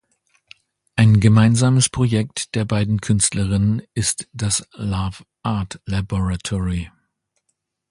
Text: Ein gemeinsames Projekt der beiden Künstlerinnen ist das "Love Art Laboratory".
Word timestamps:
Ein 0.95 1.19
gemeinsames 1.19 1.89
Projekt 1.89 2.55
der 2.55 2.65
beiden 2.65 3.01
Künstlerinnen 3.01 3.83
ist 3.93 4.27
das 4.33 4.67
"Love 4.73 5.23
Art 5.43 5.79
Laboratory". 5.85 6.89